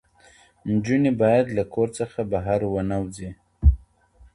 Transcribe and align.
نجونې 0.71 1.11
باید 1.21 1.45
له 1.57 1.63
کور 1.73 1.87
څخه 1.99 2.19
بهر 2.31 2.59
ونه 2.73 2.95
وځي. 3.03 3.29